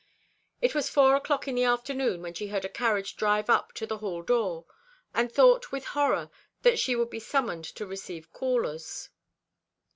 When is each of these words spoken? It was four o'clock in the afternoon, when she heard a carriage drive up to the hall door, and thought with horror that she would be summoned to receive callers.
It 0.61 0.73
was 0.73 0.89
four 0.89 1.15
o'clock 1.15 1.47
in 1.47 1.53
the 1.53 1.63
afternoon, 1.65 2.23
when 2.23 2.33
she 2.33 2.47
heard 2.47 2.65
a 2.65 2.69
carriage 2.69 3.15
drive 3.15 3.51
up 3.51 3.71
to 3.73 3.85
the 3.85 3.99
hall 3.99 4.23
door, 4.23 4.65
and 5.13 5.31
thought 5.31 5.71
with 5.71 5.85
horror 5.85 6.31
that 6.63 6.79
she 6.79 6.95
would 6.95 7.11
be 7.11 7.19
summoned 7.19 7.65
to 7.65 7.85
receive 7.85 8.33
callers. 8.33 9.09